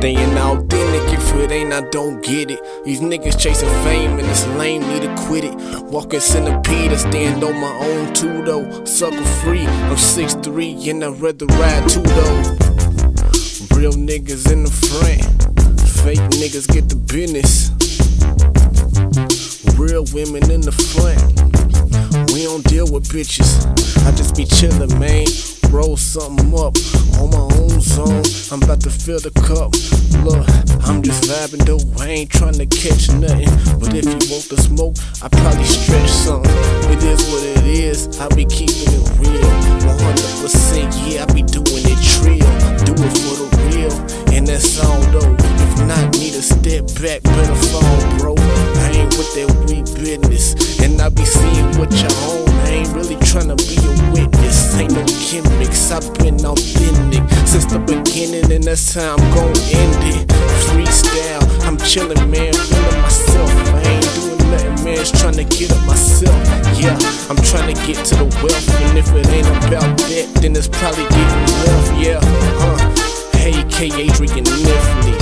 Staying 0.00 0.38
authentic, 0.38 1.12
if 1.12 1.34
it 1.34 1.50
ain't, 1.52 1.74
I 1.74 1.82
don't 1.90 2.22
get 2.22 2.50
it. 2.50 2.58
These 2.86 3.02
niggas 3.02 3.38
chasing 3.38 3.68
fame 3.84 4.18
and 4.18 4.26
it's 4.26 4.46
lame, 4.56 4.80
need 4.88 5.02
to 5.02 5.14
quit 5.26 5.44
it. 5.44 5.54
Walking 5.92 6.20
centipede, 6.20 6.90
I 6.90 6.96
stand 6.96 7.44
on 7.44 7.60
my 7.60 7.70
own 7.84 8.14
too 8.14 8.42
though. 8.42 8.86
Sucker 8.86 9.22
free, 9.42 9.66
I'm 9.66 9.96
6'3 9.96 10.88
and 10.88 11.04
I'd 11.04 11.20
rather 11.20 11.44
ride 11.44 11.86
too 11.86 12.00
though. 12.00 12.40
Real 13.76 13.92
niggas 13.92 14.50
in 14.50 14.64
the 14.64 14.72
front, 14.88 15.20
fake 16.02 16.18
niggas 16.40 16.66
get 16.72 16.88
the 16.88 16.96
business. 16.96 17.68
Real 19.78 20.06
women 20.14 20.50
in 20.50 20.62
the 20.62 20.72
front, 20.72 21.20
we 22.32 22.44
don't 22.44 22.64
deal 22.64 22.90
with 22.90 23.06
bitches. 23.10 23.66
I 24.06 24.16
just 24.16 24.34
be 24.34 24.46
chillin', 24.46 24.98
man 24.98 25.59
roll 25.70 25.96
something 25.96 26.52
up 26.54 26.74
on 27.18 27.30
my 27.30 27.46
own 27.56 27.80
zone. 27.80 28.22
I'm 28.50 28.62
about 28.62 28.80
to 28.82 28.90
fill 28.90 29.20
the 29.20 29.30
cup. 29.46 29.70
Look, 30.26 30.44
I'm 30.86 31.02
just 31.02 31.30
vibing 31.30 31.64
though, 31.64 31.80
I 32.02 32.08
ain't 32.08 32.30
trying 32.30 32.58
to 32.58 32.66
catch 32.66 33.10
nothing. 33.10 33.48
But 33.78 33.94
if 33.94 34.04
you 34.04 34.18
want 34.30 34.50
the 34.50 34.58
smoke, 34.58 34.96
I 35.22 35.28
probably 35.28 35.64
stretch 35.64 36.10
something. 36.10 36.50
It 36.90 37.02
is 37.04 37.22
what 37.30 37.42
it 37.44 37.66
is, 37.66 38.18
I 38.20 38.28
be 38.34 38.44
keeping 38.44 38.90
it 38.90 39.04
real. 39.18 39.50
100% 39.86 40.90
yeah, 41.06 41.22
I 41.22 41.26
be 41.32 41.42
doing 41.42 41.84
it 41.86 42.00
trill. 42.02 42.50
Do 42.84 42.92
it 42.98 43.14
for 43.22 43.36
the 43.38 43.48
real, 43.70 43.94
and 44.34 44.46
that's 44.46 44.82
all 44.82 45.00
though. 45.14 45.36
If 45.38 45.72
not, 45.86 46.18
need 46.18 46.34
a 46.34 46.42
step 46.42 46.86
back, 46.98 47.22
better 47.22 47.58
fall, 47.70 48.18
bro. 48.18 48.34
I 48.36 48.90
ain't 48.94 49.14
with 49.16 49.32
that 49.38 49.48
weak 49.70 49.86
business, 49.94 50.80
and 50.80 51.00
I 51.00 51.08
be 51.08 51.24
seeing 51.24 51.78
what 51.78 51.92
you 51.94 52.10
own. 52.26 52.59
I've 55.92 56.06
been 56.22 56.38
authentic 56.46 57.26
since 57.48 57.66
the 57.66 57.80
beginning, 57.82 58.52
and 58.52 58.62
that's 58.62 58.94
how 58.94 59.16
I'm 59.16 59.34
gon' 59.34 59.50
end 59.74 59.98
it. 60.06 60.28
Freestyle, 60.70 61.42
I'm 61.66 61.76
chillin', 61.78 62.30
man, 62.30 62.54
feeling 62.54 63.02
myself. 63.02 63.50
I 63.74 63.82
ain't 63.82 64.06
doing 64.14 64.38
nothing, 64.54 64.84
man, 64.84 64.96
just 65.02 65.16
trying 65.16 65.34
to 65.34 65.42
get 65.42 65.72
up 65.72 65.84
myself. 65.86 66.30
Yeah, 66.78 66.94
I'm 67.26 67.42
trying 67.42 67.74
to 67.74 67.76
get 67.82 68.06
to 68.06 68.14
the 68.22 68.30
wealth, 68.38 68.70
and 68.86 68.98
if 68.98 69.10
it 69.10 69.26
ain't 69.34 69.50
about 69.66 69.98
that, 70.06 70.30
then 70.38 70.54
it's 70.54 70.68
probably 70.68 71.10
getting 71.10 71.46
wealth. 71.66 71.90
Yeah, 71.98 72.20
huh? 72.62 72.78
Hey, 73.34 73.58
K. 73.66 73.90
Adrian 73.90 74.46
Kniffley. 74.46 75.18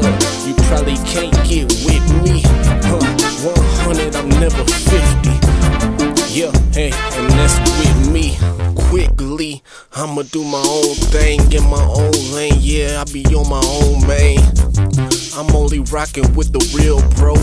Look, 0.00 0.16
you 0.48 0.56
probably 0.64 0.96
can't 1.04 1.36
get 1.44 1.68
with 1.84 2.06
me. 2.24 2.40
Huh? 2.88 3.04
100, 3.44 4.16
I'm 4.16 4.28
never 4.40 4.64
50. 4.64 5.28
Yeah, 6.32 6.52
hey, 6.72 6.88
and 7.20 7.28
that's 7.36 7.60
with 7.76 8.12
me. 8.12 8.36
Quickly, 8.96 9.62
I'ma 9.94 10.22
do 10.22 10.42
my 10.42 10.64
own 10.66 10.94
thing 11.12 11.52
in 11.52 11.68
my 11.68 11.84
own 11.84 12.16
lane. 12.32 12.56
Yeah, 12.60 13.02
I 13.02 13.12
be 13.12 13.26
on 13.26 13.46
my 13.46 13.60
own, 13.62 14.00
man. 14.08 14.38
I'm 15.36 15.54
only 15.54 15.80
rocking 15.80 16.32
with 16.32 16.50
the 16.50 16.64
real, 16.72 17.04
bro. 17.20 17.34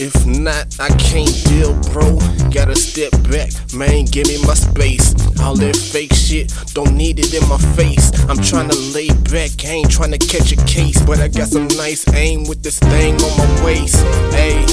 If 0.00 0.24
not, 0.24 0.80
I 0.80 0.88
can't 0.96 1.28
deal, 1.44 1.74
bro. 1.92 2.16
Gotta 2.48 2.76
step 2.76 3.12
back, 3.28 3.52
man. 3.74 4.06
Give 4.06 4.26
me 4.26 4.40
my 4.46 4.54
space. 4.54 5.12
All 5.42 5.54
that 5.56 5.76
fake 5.76 6.14
shit, 6.14 6.50
don't 6.72 6.96
need 6.96 7.18
it 7.18 7.34
in 7.34 7.46
my 7.46 7.58
face. 7.76 8.08
I'm 8.30 8.38
trying 8.38 8.70
to 8.70 8.78
lay 8.96 9.08
back, 9.28 9.52
ain't 9.66 9.90
trying 9.90 10.12
to 10.12 10.18
catch 10.18 10.50
a 10.52 10.56
case. 10.64 10.98
But 11.04 11.20
I 11.20 11.28
got 11.28 11.48
some 11.48 11.68
nice 11.76 12.08
aim 12.14 12.48
with 12.48 12.62
this 12.62 12.78
thing 12.78 13.20
on 13.20 13.36
my 13.36 13.64
waist. 13.66 13.96
Hey, 14.32 14.64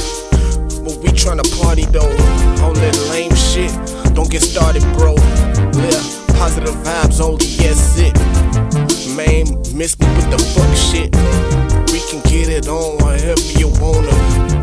but 0.87 1.03
we 1.03 1.11
tryna 1.11 1.43
party 1.61 1.83
though. 1.91 2.15
All 2.63 2.71
that 2.79 2.95
lame 3.11 3.35
shit, 3.35 3.75
don't 4.15 4.31
get 4.31 4.41
started, 4.41 4.83
bro. 4.95 5.17
Positive 6.37 6.75
vibes 6.83 7.21
only, 7.21 7.45
yes, 7.45 7.97
it. 7.97 8.15
Man, 9.15 9.45
miss 9.77 9.97
me 9.99 10.07
with 10.15 10.29
the 10.31 10.39
fuck 10.53 10.73
shit. 10.75 11.13
We 11.91 11.99
can 12.09 12.21
get 12.31 12.49
it 12.49 12.67
on 12.67 12.99
however 12.99 13.41
you 13.59 13.67
wanna. 13.79 14.11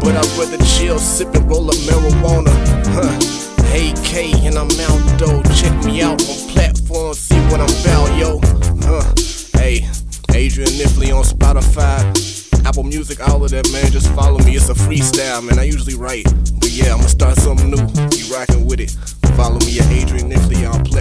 But 0.00 0.16
I'd 0.16 0.38
rather 0.38 0.62
chill, 0.64 0.98
sip 0.98 1.34
and 1.34 1.48
roll 1.48 1.70
a 1.70 1.74
marijuana. 1.86 2.52
Huh. 2.92 3.64
Hey 3.70 3.92
K, 4.02 4.32
and 4.47 4.56
I'm 4.56 4.70
out 4.88 5.18
though. 5.18 5.42
Check 5.54 5.72
me 5.84 6.02
out 6.02 6.20
on 6.28 6.48
platforms, 6.50 7.18
see 7.18 7.38
what 7.50 7.60
I'm 7.60 7.70
about, 7.80 8.16
yo. 8.18 8.41
Huh. 8.82 9.04
Hey, 9.58 9.86
Adrian 10.34 10.70
Kniffley 10.78 11.12
on 11.12 11.24
Spotify. 11.24 12.02
Apple 12.66 12.84
Music, 12.84 13.26
all 13.28 13.44
of 13.44 13.50
that, 13.50 13.70
man. 13.72 13.91
Just 13.91 14.08
follow 14.12 14.38
me. 14.41 14.56
It's 14.56 14.68
a 14.68 14.74
freestyle, 14.74 15.42
man. 15.42 15.58
I 15.58 15.64
usually 15.64 15.94
write. 15.94 16.24
But 16.58 16.70
yeah, 16.70 16.92
I'm 16.92 16.98
gonna 16.98 17.08
start 17.08 17.36
something 17.38 17.70
new. 17.70 17.80
You 18.16 18.34
rockin' 18.34 18.66
with 18.66 18.80
it. 18.80 18.91
Follow 19.36 19.58
me 19.60 19.78
at 19.78 19.86
Adrian 19.91 20.28
Kniffley 20.28 20.66
on 20.66 20.84
platforms. 20.84 20.97